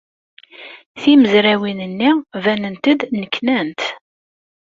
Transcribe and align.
Timezrawin-nni 1.01 2.09
banent-d 2.43 3.01
nneknant. 3.15 3.81